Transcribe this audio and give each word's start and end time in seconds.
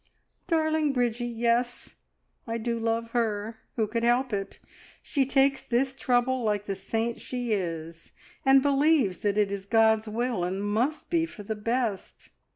"Darling 0.47 0.93
Bridgie 0.93 1.27
yes, 1.27 1.93
I 2.47 2.57
do 2.57 2.79
love 2.79 3.11
her. 3.11 3.59
Who 3.75 3.85
could 3.85 4.01
help 4.01 4.33
it? 4.33 4.57
She 5.03 5.27
takes 5.27 5.61
this 5.61 5.93
trouble 5.93 6.41
like 6.41 6.65
the 6.65 6.75
saint 6.75 7.19
she 7.19 7.51
is, 7.51 8.11
and 8.43 8.63
believes 8.63 9.19
that 9.19 9.37
it 9.37 9.51
is 9.51 9.67
God's 9.67 10.07
will, 10.07 10.43
and 10.43 10.65
must 10.65 11.11
be 11.11 11.27
for 11.27 11.43
the 11.43 11.53
best. 11.55 12.31